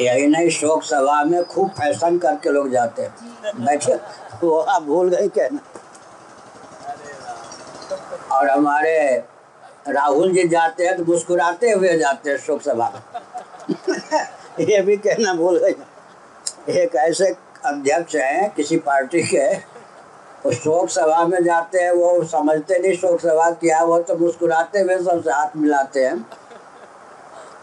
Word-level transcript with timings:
यही 0.00 0.26
नहीं, 0.26 0.48
शोक 0.50 0.82
सभा 0.82 1.22
में 1.24 1.44
खूब 1.44 1.70
फ़ैशन 1.70 2.18
करके 2.18 2.50
लोग 2.50 2.70
जाते 2.70 3.02
हैं। 3.02 3.64
बैठे, 3.64 3.94
वो 4.44 4.58
आप 4.58 4.82
भूल 4.82 5.08
गए 5.08 5.28
कहना 5.28 5.60
और 8.32 8.48
हमारे 8.48 9.24
राहुल 9.88 10.32
जी 10.32 10.48
जाते 10.48 10.86
हैं 10.86 10.96
तो 10.96 11.04
मुस्कुराते 11.04 11.70
हुए 11.70 11.96
जाते 11.98 12.30
हैं 12.30 12.36
शोक 12.38 12.62
सभा 12.62 12.92
में। 12.94 13.02
ये 14.60 14.80
भी 14.82 14.96
कहना 14.96 15.34
भूल 15.34 15.58
गए। 15.58 15.74
एक 16.82 16.94
ऐसे 16.94 17.34
अध्यक्ष 17.64 18.14
हैं, 18.16 18.50
किसी 18.54 18.76
पार्टी 18.76 19.22
के, 19.22 19.54
वो 20.44 20.52
शोक 20.52 20.88
सभा 20.90 21.24
में 21.26 21.44
जाते 21.44 21.78
हैं, 21.78 21.90
वो 21.92 22.24
समझते 22.24 22.78
नहीं 22.78 22.96
शोक 22.96 23.20
सभा 23.20 23.50
क्या 23.50 23.82
वो 23.84 23.98
तो 23.98 24.16
मुस्कुराते 24.16 24.80
हुए 24.80 24.98
सबसे 24.98 25.30
हाथ 25.30 25.56
मिलाते 25.56 26.04
हैं। 26.04 26.26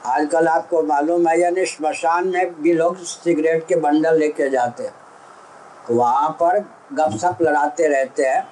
आजकल 0.06 0.48
आपको 0.48 0.84
मालूम 0.84 1.28
है, 1.28 1.40
यानी 1.40 1.66
श्मशान 1.66 2.28
में 2.28 2.62
भी 2.62 2.74
लोग 2.74 2.98
सिगरेट 2.98 3.68
के 3.68 3.76
बंडल 3.76 4.16
लेके 4.16 4.50
जाते 4.50 4.84
हैं। 4.84 4.94
वहाँ 5.92 6.30
पर 6.30 6.60
गपशप 6.94 7.38
लड़ाते 7.42 7.88
रहते 7.88 8.24
हैं। 8.24 8.48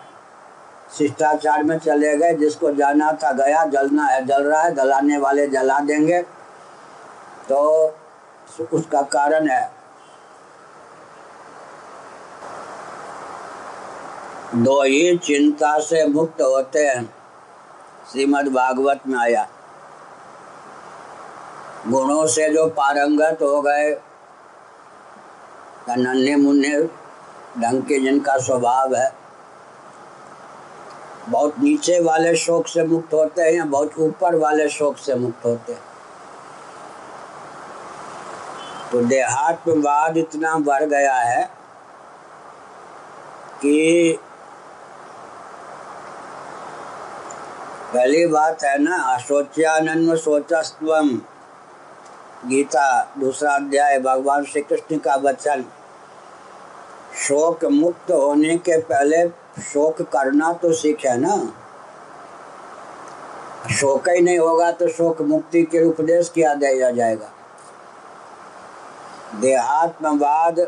शिष्टाचार 0.97 1.63
में 1.63 1.79
चले 1.79 2.17
गए, 2.17 2.33
जिसको 2.33 2.71
जाना 2.71 3.11
था 3.11 3.31
गया, 3.31 3.65
जलना 3.65 4.05
है, 4.05 4.25
जल 4.25 4.43
रहा 4.43 4.61
है, 4.61 4.75
जलाने 4.75 5.17
वाले 5.17 5.47
जला 5.47 5.79
देंगे। 5.79 6.21
तो 7.49 7.93
उसका 8.73 9.01
कारण 9.01 9.47
है। 9.47 9.71
दो 14.55 14.83
ही 14.83 15.17
चिंता 15.17 15.79
से 15.79 16.07
मुक्त 16.07 16.41
होते 16.41 16.87
हैं। 16.87 17.13
श्रीमद् 18.11 18.53
भागवत 18.53 18.99
में 19.07 19.19
आया। 19.19 19.47
गुणों 21.87 22.25
से 22.27 22.49
जो 22.49 22.67
पारंगत 22.67 23.41
हो 23.41 23.61
गए 23.61 23.89
नन्हे 25.89 26.35
मुन्ने 26.35 26.81
ढंग 27.61 27.81
के 27.83 27.99
जिनका 27.99 28.37
स्वभाव 28.37 28.95
है, 28.95 29.11
बहुत 31.29 31.59
नीचे 31.59 31.99
वाले 31.99 32.35
शोक 32.35 32.67
से 32.67 32.83
मुक्त 32.83 33.13
होते 33.13 33.41
हैं 33.41 33.51
या 33.51 33.65
बहुत 33.65 33.97
ऊपर 33.99 34.35
वाले 34.35 34.67
शोक 34.69 34.97
से 34.97 35.15
मुक्त 35.15 35.45
होते 35.45 35.73
हैं? 35.73 35.81
तो 38.91 39.01
देहात्मवाद 39.01 40.17
इतना 40.17 40.55
बढ़ 40.59 40.83
गया 40.83 41.15
है 41.15 41.43
कि 43.61 44.19
पहली 47.93 48.25
बात 48.27 48.63
है 48.63 48.77
ना 48.77 48.95
अशोच्यानन्व 49.13 50.15
सोचस्वम 50.15 51.09
गीता, 52.45 53.13
दूसरा 53.19 53.55
अध्याय, 53.55 53.99
भगवान 53.99 54.43
श्री 54.45 54.61
कृष्ण 54.61 54.97
का 54.97 55.15
वचन। 55.15 55.65
शोक 57.15 57.65
मुक्त 57.65 58.11
होने 58.11 58.57
के 58.57 58.81
पहले 58.81 59.29
शोक 59.61 60.01
करना 60.01 60.53
तो 60.53 60.73
सीख 60.73 61.05
है 61.05 61.17
ना? 61.17 61.53
शोक 63.73 64.09
ही 64.09 64.21
नहीं 64.21 64.39
होगा 64.39 64.71
तो 64.71 64.87
शोक 64.87 65.21
मुक्ति 65.21 65.63
के 65.63 65.83
उपदेश 65.83 66.29
किया 66.29 66.53
दिया 66.53 66.91
जाएगा? 66.91 67.31
देहात्मवाद, 69.35 70.67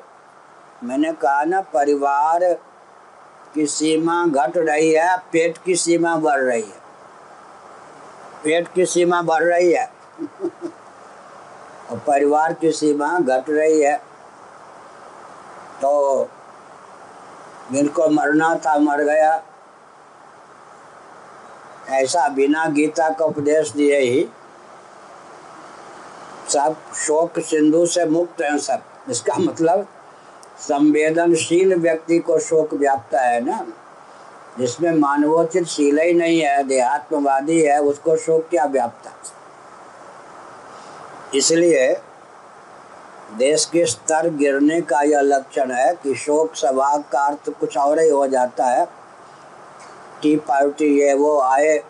मैंने 0.84 1.14
कहा 1.14 1.44
ना, 1.44 1.62
परिवार 1.62 2.54
की 3.56 3.66
सीमा 3.66 4.26
घट 4.28 4.58
रही 4.58 4.92
है, 4.92 5.18
पेट 5.18 5.58
की 5.58 5.76
सीमा 5.76 6.16
बढ़ 6.16 6.40
रही 6.40 6.62
है। 6.62 6.82
पेट 8.44 8.68
की 8.68 8.86
सीमा 8.86 9.22
बढ़ 9.22 9.44
रही 9.44 9.72
है। 9.72 10.01
और 11.92 12.00
परिवार 12.00 12.54
की 12.54 12.72
सीमा 12.72 13.20
घट 13.20 13.50
रही 13.50 13.82
है। 13.82 13.98
तो 15.82 16.30
जिनको 17.72 18.10
मरना 18.10 18.56
था 18.56 18.78
मर 18.80 19.02
गया। 19.02 19.44
ऐसा 21.90 22.28
बिना 22.30 22.66
गीता 22.66 23.10
का 23.10 23.26
उपदेश 23.26 23.72
दिए 23.72 24.00
ही 24.00 24.30
सब 26.50 26.76
शोक 26.96 27.40
सिंधु 27.40 27.86
से 27.86 28.06
मुक्त 28.06 28.42
हैं 28.42 28.58
सब। 28.58 28.82
इसका 29.10 29.36
मतलब 29.36 29.88
संवेदनशील 30.60 31.76
व्यक्ति 31.76 32.20
को 32.20 32.40
शोक 32.40 32.74
व्याप्ता 32.74 33.22
है 33.22 33.42
ना? 33.46 33.66
जिसमें 34.60 34.92
मानवोचित 34.92 35.66
शील 35.66 36.00
ही 36.00 36.14
नहीं 36.14 36.42
है, 36.42 36.64
देहात्मवादी 36.64 37.62
है, 37.62 37.82
उसको 37.82 38.16
शोक 38.18 38.48
क्या 38.50 38.66
व्याप्ता 38.66 39.12
इसलिए 41.36 42.02
देश 43.38 43.66
के 43.66 43.86
स्तर 43.86 44.30
गिरने 44.30 44.82
का 44.82 45.02
यह 45.02 45.22
लक्षण 45.22 45.72
है 45.72 45.94
कि 45.94 46.16
शोक 46.16 46.56
सभा 46.56 46.98
का 46.98 47.20
अर्थ 47.20 47.50
कुछ 47.50 47.78
और 47.78 48.00
ही 48.00 48.10
हो 48.10 48.28
जाता 48.28 48.66
है। 48.66 48.86
टी 50.22 50.36
पार्टी 50.36 51.00
ये 51.00 51.14
वो 51.14 51.40
आए। 51.40 51.84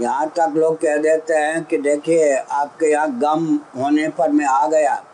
यहाँ 0.00 0.26
तक 0.28 0.52
लोग 0.56 0.76
कह 0.76 0.96
देते 0.96 1.34
हैं 1.34 1.64
कि 1.64 1.78
देखिए, 1.78 2.36
आपके 2.36 2.86
यहाँ 2.86 3.18
गम 3.18 3.60
होने 3.76 4.08
पर 4.08 4.30
मैं 4.30 4.46
आ 4.46 4.66
गया। 4.66 5.04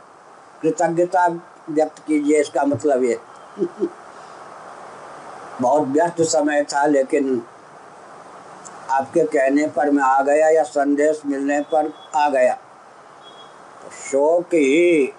कृतज्ञता 0.63 1.27
व्यक्त 1.71 1.99
कीजिए, 2.07 2.41
इसका 2.41 2.65
मतलब 2.65 3.05
ये। 3.05 3.19
बहुत 5.61 5.89
व्यस्त 5.89 6.23
समय 6.23 6.63
था, 6.65 6.87
लेकिन 6.87 7.43
आपके 8.91 9.25
कहने 9.25 9.67
पर 9.67 9.91
मैं 9.91 10.03
आ 10.03 10.23
गया 10.23 10.49
या 10.49 10.63
संदेश 10.63 11.23
मिलने 11.27 11.61
पर 11.61 11.93
आ 12.15 12.29
गया। 12.29 12.55
तो 13.83 13.91
शोक 13.91 14.55
ही। 14.55 15.13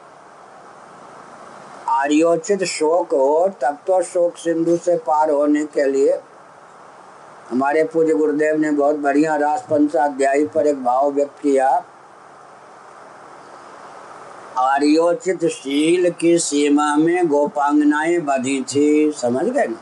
आर्योचित 1.89 2.63
शोक 2.63 3.13
हो 3.13 3.47
तब 3.61 3.77
तो 3.87 4.01
शोक 4.03 4.37
सिंधु 4.37 4.77
से 4.77 4.97
पार 4.97 5.29
होने 5.31 5.65
के 5.65 5.85
लिए। 5.85 6.19
हमारे 7.49 7.83
पूज्य 7.83 8.13
गुरुदेव 8.13 8.57
ने 8.57 8.71
बहुत 8.71 8.95
बढ़िया 8.95 9.35
रास 9.35 9.65
पंचाध्यायी 9.69 10.45
पर 10.45 10.67
एक 10.67 10.83
भाव 10.83 11.11
व्यक्त 11.11 11.39
किया। 11.41 11.69
आर्योचित 14.57 15.45
शील 15.45 16.09
की 16.11 16.37
सीमा 16.37 16.95
में 16.95 17.27
गोपांगनाएँ 17.27 18.17
बधी 18.19 18.61
थी। 18.61 19.11
समझ 19.11 19.45
गए 19.45 19.67
ना? 19.67 19.77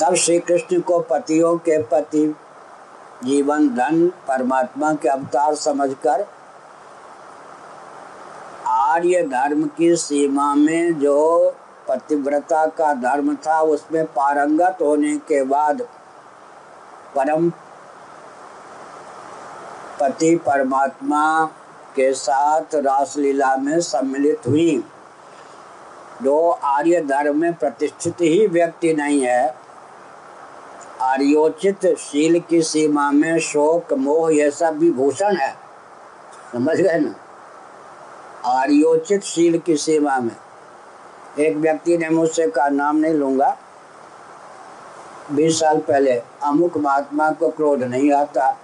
तब 0.00 0.14
श्री 0.14 0.38
कृष्ण 0.38 0.80
को 0.80 0.98
पतियों 1.00 1.56
के 1.56 1.82
पति 1.82 2.36
जीवन 3.24 3.68
धन 3.68 4.06
परमात्मा 4.28 4.94
के 4.94 5.08
अवतार 5.08 5.54
समझकर 5.54 6.26
आर्य 8.66 9.22
धर्म 9.22 9.64
की 9.66 9.96
सीमा 9.96 10.54
में 10.54 10.98
जो 10.98 11.50
पतिव्रता 11.88 12.66
का 12.66 12.94
धर्म 12.94 13.34
था, 13.36 13.60
उसमें 13.60 14.04
पारंगत 14.04 14.78
होने 14.82 15.16
के 15.16 15.42
बाद 15.42 15.82
परम 17.14 17.50
पति 20.00 20.36
परमात्मा 20.36 21.44
के 21.96 22.12
साथ 22.12 22.74
रासलीला 22.74 23.56
में 23.56 23.80
सम्मिलित 23.80 24.40
हुई। 24.48 24.84
जो 26.22 26.50
आर्य 26.50 27.00
धर्म 27.00 27.40
में 27.40 27.54
प्रतिष्ठित 27.54 28.20
ही 28.20 28.46
व्यक्ति 28.46 28.94
नहीं 28.94 29.20
है। 29.20 29.63
आर्योचित 31.04 31.86
शील 31.86 32.40
की 32.40 32.62
सीमा 32.62 33.10
में 33.10 33.38
शोक, 33.38 33.92
मोह, 33.92 34.34
यह 34.34 34.50
सब 34.50 34.78
भी 34.78 34.90
भूषण 34.90 35.36
है। 35.36 35.54
समझ 36.52 36.76
गए 36.76 36.98
ना? 36.98 37.14
आर्योचित 38.44 39.22
शील 39.22 39.58
की 39.58 39.76
सीमा 39.76 40.18
में। 40.18 40.36
एक 41.38 41.56
व्यक्ति 41.56 41.98
ने 41.98 42.08
मुझसे 42.08 42.46
कहा, 42.46 42.68
नाम 42.68 42.96
नहीं 42.96 43.14
लूँगा। 43.14 43.58
बीस 45.32 45.60
साल 45.60 45.78
पहले 45.78 46.22
अमुक 46.42 46.76
महात्मा 46.76 47.30
को 47.30 47.48
क्रोध 47.48 47.82
नहीं 47.82 48.12
आता। 48.12 48.58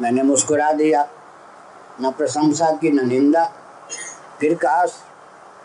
मैंने 0.00 0.22
मुस्कुरा 0.22 0.72
दिया। 0.72 1.08
न 2.00 2.10
प्रशंसा 2.10 2.70
की, 2.70 2.90
न 2.90 3.08
निंदा। 3.08 3.52
फिर 4.40 4.54
कहा, 4.54 4.84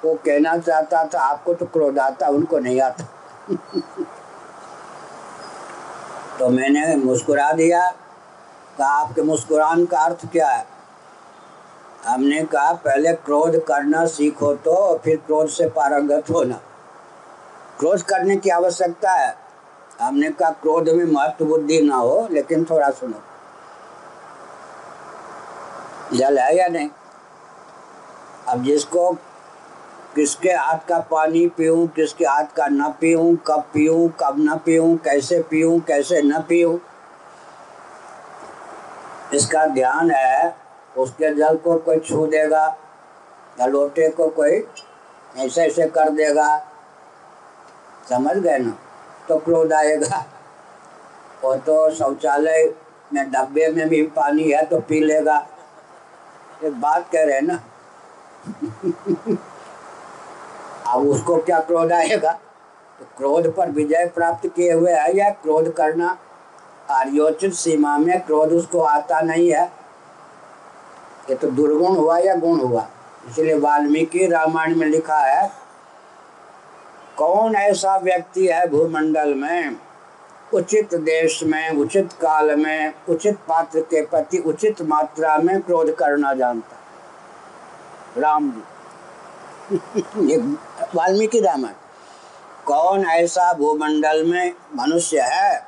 वो 0.06 0.14
कहना 0.14 0.58
चाहता 0.58 1.06
था, 1.06 1.20
आपको 1.20 1.54
तो 1.54 1.66
क्रोध 1.66 2.00
आता, 2.00 2.28
उनको 2.28 2.60
नहीं 2.60 2.82
आता। 2.82 3.04
तो 6.42 6.50
मैंने 6.50 6.96
मुस्कुरा 6.96 7.52
दिया। 7.52 7.92
कहा, 8.78 8.88
आपके 8.88 9.22
मुस्कुरान 9.22 9.86
का 9.86 10.00
अर्थ 10.00 10.32
क्या 10.32 10.50
है? 10.50 10.66
हमने 12.06 12.44
कहा, 12.44 12.74
पहले 12.74 13.14
क्रोध 13.14 13.66
करना 13.66 14.06
सीखो 14.06 14.56
तो 14.56 14.98
फिर 14.98 15.18
क्रोध 15.18 15.48
से 15.48 15.70
पारंगत 15.70 16.30
होना। 16.30 16.60
क्रोध 17.80 18.02
करने 18.02 18.36
की 18.36 18.50
आवश्यकता 18.50 19.12
है। 19.12 19.36
हमने 20.02 20.30
कहा, 20.30 20.50
क्रोध 20.50 20.90
में 20.90 21.06
महत्व 21.06 21.46
बुद्धि 21.46 21.82
ना 21.82 21.96
हो, 21.96 22.28
लेकिन 22.32 22.66
थोड़ा 22.66 22.90
सुनो। 22.90 23.22
जल 26.18 26.40
है 26.40 26.58
या 26.58 26.68
नहीं? 26.68 26.90
अब 28.48 28.64
जिसको 28.64 29.18
किसके 30.16 30.50
हाथ 30.50 30.78
का 30.88 31.00
पानी 31.00 31.48
पीऊँ, 31.48 31.88
किसके 31.88 32.26
हाथ 32.26 32.44
का 32.44 32.68
न 32.68 32.94
पीऊँ, 33.02 33.38
कब 33.48 33.62
पीऊँ, 33.74 34.10
कब 34.10 34.36
ना 34.40 34.56
पीऊँ, 34.56 34.98
कैसे 34.98 35.42
पीऊँ, 35.42 35.80
कैसे 35.82 36.22
न 36.22 36.40
पीऊँ। 36.40 36.82
इसका 39.34 39.66
ध्यान 39.66 40.12
है, 40.12 40.56
उसके 40.98 41.36
जल 41.36 41.58
को 41.58 41.78
कोई 41.78 42.00
छू 42.00 42.28
देगा 42.28 42.78
या 43.60 43.66
लोटे 43.66 44.10
को 44.10 44.28
कोई 44.30 44.68
ऐसे 45.38 45.62
ऐसे 45.62 45.88
कर 45.88 46.10
देगा। 46.10 46.68
समझ 48.10 48.38
गए 48.38 48.58
ना? 48.58 48.78
तो 49.30 49.38
क्रोध 49.38 49.74
आएगा। 49.74 50.26
और 51.44 51.58
तो 51.58 51.92
शौचालय 51.92 52.74
में, 53.14 53.32
डब्बे 53.32 53.68
में 53.68 53.90
भी 53.90 54.04
पानी 54.04 54.52
है 54.52 54.66
तो 54.66 54.80
पी 54.80 55.00
लेगा। 55.00 55.48
एक 56.64 56.82
बात 56.82 57.10
कह 57.12 57.24
रहे 57.24 57.36
हैं 57.36 57.42
ना? 57.42 57.60
अब 61.02 61.08
उसको 61.08 61.36
क्या 61.38 61.60
क्रोध 61.60 61.92
आएगा? 61.92 62.32
तो 63.00 63.06
क्रोध 63.18 63.54
पर 63.56 63.70
विजय 63.70 64.06
प्राप्त 64.16 64.48
किए 64.48 64.72
हुए 64.72 64.92
है 64.92 65.16
या 65.18 65.30
क्रोध 65.44 65.72
करना? 65.74 66.18
आर्योचित 66.90 67.54
सीमा 67.54 67.98
में 67.98 68.20
क्रोध 68.22 68.52
उसको 68.54 68.82
आता 68.82 69.22
नहीं 69.22 69.52
है। 69.52 69.64
ये 71.30 71.36
तो 71.36 71.48
दुर्गुण 71.50 71.96
हुआ 71.96 72.18
या 72.18 72.36
गुण 72.36 72.60
हुआ? 72.60 72.88
इसलिए 73.28 73.58
वाल्मीकि 73.60 74.28
रामायण 74.28 74.76
में 74.76 74.88
लिखा 74.88 75.18
है, 75.18 75.50
कौन 77.18 77.56
ऐसा 77.56 77.96
व्यक्ति 77.98 78.48
है 78.48 78.68
भूमंडल 78.70 79.34
में, 79.34 79.76
उचित 80.54 80.96
देश 80.96 81.44
में, 81.44 81.70
उचित 81.72 82.14
काल 82.14 82.56
में, 82.56 82.94
उचित 83.10 83.38
पात्र 83.48 83.82
के 83.82 84.02
प्रति 84.06 84.38
उचित 84.38 84.82
मात्रा 84.82 85.38
में 85.38 85.62
क्रोध 85.62 85.96
करना 85.96 86.34
जानता 86.34 86.78
राम 88.18 88.52
जी। 88.52 88.64
वाल्मीकि 90.96 91.40
रामायण। 91.40 91.74
कौन 92.66 93.06
ऐसा 93.06 93.54
भूमंडल 93.54 94.24
में 94.24 94.54
मनुष्य 94.76 95.22
है? 95.22 95.66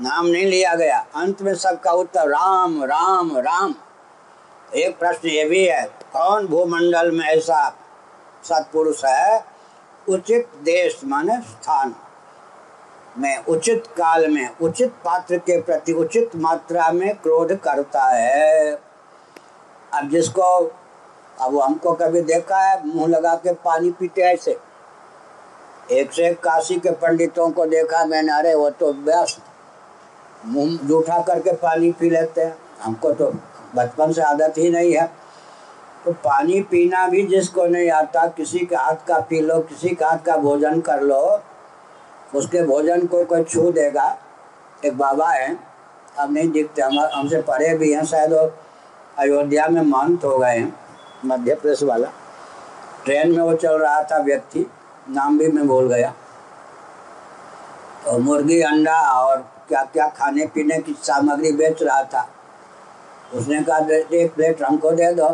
नाम 0.00 0.26
नहीं 0.26 0.46
लिया 0.46 0.74
गया। 0.74 1.06
अंत 1.14 1.42
में 1.42 1.54
सबका 1.54 1.92
उत्तर, 1.92 2.28
राम 2.28 2.84
राम 2.84 3.38
राम। 3.38 3.74
एक 4.74 4.98
प्रश्न 4.98 5.28
ये 5.28 5.44
भी 5.44 5.64
है, 5.64 5.84
कौन 5.84 6.46
भूमंडल 6.46 7.10
में 7.10 7.26
ऐसा 7.26 7.76
सत्पुरुष 8.44 9.04
है? 9.04 9.44
उचित 10.08 10.48
देश 10.62 11.00
माने 11.04 11.36
स्थान। 11.36 11.94
में 13.18 13.44
उचित 13.44 13.86
काल 13.86 14.28
में, 14.28 14.48
उचित 14.62 14.90
पात्र 14.90 15.38
के 15.38 15.60
प्रति 15.60 15.92
उचित 15.92 16.30
मात्रा 16.36 16.92
में 16.92 17.14
क्रोध 17.14 17.52
करता 17.52 18.04
है। 18.04 18.72
अब 19.94 20.08
जिसको 20.08 20.72
अब 21.40 21.58
हमको 21.58 21.92
कभी 21.92 22.20
देखा 22.20 22.58
है, 22.58 22.86
मुँह 22.86 23.08
लगा 23.08 23.34
के 23.34 23.52
पानी 23.52 23.90
पीते 23.90 24.22
ऐसे। 24.22 24.58
एक 25.90 26.12
से 26.12 26.26
एक 26.26 26.40
काशी 26.40 26.76
के 26.76 26.90
पंडितों 26.90 27.50
को 27.50 27.66
देखा 27.66 28.04
मैंने, 28.04 28.32
अरे 28.32 28.54
वो 28.54 28.70
तो 28.70 28.92
व्यस्त। 28.92 29.42
मुँह 30.46 30.78
जूठा 30.86 31.22
करके 31.22 31.52
पानी 31.52 31.92
पी 31.92 32.10
लेते 32.10 32.40
हैं। 32.40 32.56
हमको 32.82 33.12
तो 33.12 33.32
बचपन 33.74 34.12
से 34.12 34.22
आदत 34.22 34.54
ही 34.58 34.70
नहीं 34.70 34.92
है। 34.92 35.10
तो 36.04 36.12
पानी 36.12 36.60
पीना 36.60 37.08
भी 37.08 37.26
जिसको 37.26 37.66
नहीं 37.66 37.90
आता, 37.90 38.26
किसी 38.26 38.58
के 38.58 38.76
हाथ 38.76 39.06
का 39.08 39.18
पी 39.18 39.40
लो, 39.40 39.58
किसी 39.58 39.88
के 39.88 40.04
हाथ 40.04 40.18
का 40.18 40.36
भोजन 40.36 40.80
कर 40.80 41.00
लो, 41.00 41.40
उसके 42.34 42.62
भोजन 42.62 43.06
को 43.06 43.24
कोई 43.24 43.44
छू 43.44 43.72
देगा। 43.72 44.18
एक 44.84 44.98
बाबा 44.98 45.30
हैं, 45.30 45.68
अब 46.18 46.32
नहीं 46.32 46.50
दिखते, 46.50 46.82
हम 46.82 47.00
हमसे 47.00 47.42
पढ़े 47.42 47.78
भी 47.78 47.92
हैं 47.92 48.04
शायद, 48.04 48.32
वो 48.32 48.52
अयोध्या 49.18 49.68
में 49.68 49.82
महंत 49.82 50.24
हो 50.24 50.38
गए 50.38 50.56
हैं। 50.58 50.81
मध्य 51.24 51.54
प्रदेश 51.54 51.82
वाला। 51.82 52.08
ट्रेन 53.04 53.30
में 53.30 53.42
वो 53.42 53.54
चल 53.54 53.78
रहा 53.78 54.02
था 54.02 54.18
व्यक्ति, 54.18 54.66
नाम 55.10 55.38
भी 55.38 55.48
मैं 55.48 55.66
भूल 55.66 55.88
गया। 55.88 56.12
और 58.06 58.20
मुर्गी, 58.20 58.60
अंडा 58.62 59.00
और 59.12 59.36
क्या 59.68 59.82
क्या 59.84 60.06
खाने 60.08 60.46
पीने 60.46 60.78
की 60.78 60.96
सामग्री 61.02 61.52
बेच 61.52 61.82
रहा 61.82 62.02
था। 62.04 62.28
उसने 63.34 63.62
कहा 63.62 63.78
एक 64.14 64.34
प्लेट 64.34 64.62
हमको 64.62 64.90
दे 64.90 65.12
दो। 65.14 65.28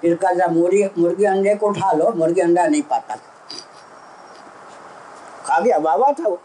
फिर 0.00 0.14
कहा 0.14 0.46
मुर्गी 0.48 0.84
मुर्गी 0.98 1.24
अंडे 1.24 1.54
को 1.54 1.66
उठा 1.66 1.92
लो, 1.92 2.12
मुर्गी 2.12 2.40
अंडा 2.40 2.66
नहीं 2.66 2.82
पाता 2.82 3.16
खा 5.46 5.58
गया, 5.60 5.78
बाबा 5.78 6.12
था 6.12 6.28
वो। 6.28 6.40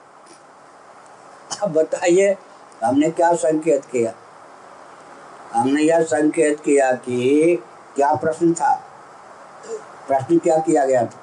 अब 1.64 1.74
बताइए, 1.74 2.36
हमने 2.84 3.10
क्या 3.10 3.34
संकेत 3.36 3.86
किया? 3.86 4.14
हमने 5.54 5.82
यह 5.82 6.04
संकेत 6.04 6.60
किया 6.60 6.92
कि 6.92 7.64
क्या 7.96 8.16
प्रश्न 8.16 8.54
था? 8.54 8.84
प्रश्न 10.08 10.38
क्या 10.38 10.58
किया 10.58 10.86
गया? 10.86 11.06
था 11.06 11.20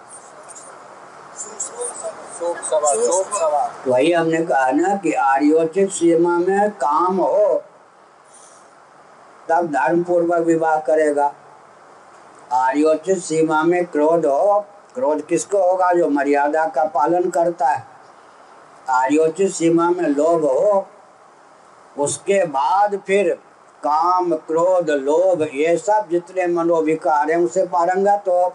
वही 3.87 4.13
हमने 4.13 4.43
कहा 4.43 4.71
ना 4.71 4.97
कि 4.97 5.13
आर्योचित 5.13 5.91
सीमा 5.91 6.39
में 6.39 6.71
काम 6.71 7.17
हो, 7.17 7.63
तब 9.49 9.67
धर्म 9.67 10.03
पूर्वक 10.03 10.39
विवाह 10.39 10.77
करेगा। 10.77 11.35
आर्योचित 12.53 13.19
सीमा 13.19 13.63
में 13.63 13.87
क्रोध 13.87 14.27
हो, 14.27 14.65
क्रोध 14.95 15.27
किसको 15.27 15.59
होगा? 15.59 15.93
जो 15.93 16.09
मर्यादा 16.09 16.67
का 16.67 16.85
पालन 16.85 17.31
करता 17.31 17.69
है। 17.69 17.87
आर्योचित 18.91 19.53
सीमा 19.53 19.91
में 19.91 20.03
लोभ 20.03 20.45
हो, 20.45 20.89
उसके 21.99 22.47
बाद 22.47 23.01
फिर 23.07 23.39
काम, 23.83 24.35
क्रोध, 24.35 24.91
लोभ, 24.91 25.43
ये 25.55 25.77
सब 25.77 26.09
जितने 26.11 26.47
मनोविकार 26.47 27.31
हैं, 27.31 27.39
उसे 27.39 27.67
पारंगा 27.67 28.17
तो 28.17 28.53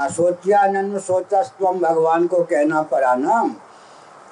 असोच्यानंद 0.00 1.00
सोचा 1.00 1.42
स्वम 1.42 1.78
भगवान 1.78 2.26
को 2.26 2.42
कहना 2.42 2.82
पड़ा 2.82 3.14
ना। 3.14 3.56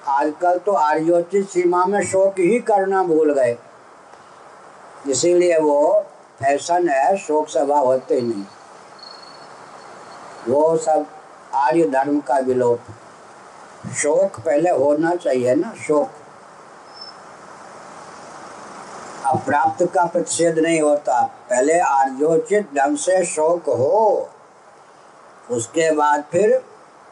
आजकल 0.09 0.59
तो 0.59 0.73
आर्योचित 0.73 1.49
सीमा 1.49 1.85
में 1.85 2.03
शोक 2.03 2.35
ही 2.39 2.59
करना 2.59 3.03
भूल 3.03 3.33
गए। 3.33 3.59
इसीलिए 5.09 5.59
वो 5.59 6.05
फ़ैशन 6.41 6.89
है, 6.89 7.17
शोक 7.17 7.49
सभा 7.49 7.79
होते 7.79 8.15
ही 8.15 8.23
नहीं। 8.23 8.45
वो 10.49 10.77
सब 10.77 11.07
आर्य 11.55 11.89
धर्म 11.89 12.21
का 12.21 12.39
विलोप। 12.39 12.81
शोक 13.97 14.41
पहले 14.41 14.71
होना 14.71 15.15
चाहिए 15.15 15.55
ना, 15.55 15.75
शोक। 15.89 16.09
अप्राप्त 19.31 19.83
का 19.83 20.05
प्रतिषेध 20.05 20.59
नहीं 20.59 20.81
होता। 20.81 21.23
पहले 21.51 21.79
आर्योचित 21.79 22.69
ढंग 22.75 22.97
से 22.97 23.25
शोक 23.25 23.63
हो। 23.63 24.29
उसके 25.51 25.91
बाद 25.91 26.25
फिर 26.33 26.65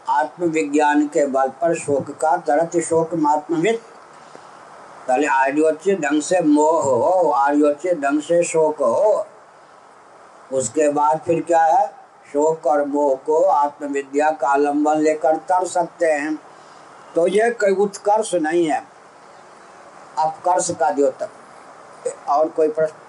आत्मविज्ञान 0.09 1.07
के 1.07 1.27
बल 1.27 1.49
पर 1.49 1.75
शोक 1.75 2.11
का 2.11 2.37
तरत 2.37 2.77
शोक 2.77 3.15
मात्मवित। 3.15 3.83
पहले 5.09 5.27
आर्योचित 5.27 6.01
ढंग 6.01 6.23
से 6.23 6.41
मोह 6.41 6.83
हो, 6.83 7.31
आर्योचित 7.31 8.01
ढंग 8.01 8.21
से 8.21 8.43
शोक 8.43 8.83
हो। 8.83 9.27
उसके 10.53 10.89
बाद 10.89 11.21
फिर 11.27 11.43
क्या 11.43 11.65
है? 11.65 11.87
शोक 12.33 12.67
और 12.67 12.85
मोह 12.85 13.15
को 13.15 13.43
आत्मविद्या 13.43 14.31
का 14.31 14.49
आलंबन 14.49 14.95
लेकर 14.95 15.37
तर 15.37 15.67
सकते 15.67 16.07
हैं। 16.07 16.39
तो 17.15 17.27
यह 17.27 17.51
कोई 17.51 17.75
उत्कर्ष 17.75 18.35
नहीं 18.35 18.67
है। 18.67 18.85
अपकर्ष 20.19 20.71
का 20.71 20.91
द्योतक। 20.91 21.29
और 22.29 22.49
कोई 22.49 22.69
प्रश्न 22.69 23.08